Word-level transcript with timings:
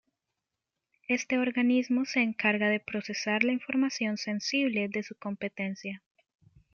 Este 1.07 1.37
organismo 1.37 2.05
se 2.05 2.21
encarga 2.21 2.69
de 2.69 2.79
procesar 2.79 3.43
la 3.43 3.51
información 3.51 4.17
sensible 4.17 4.87
de 4.89 5.03
su 5.03 5.13
competencia. 5.13 6.01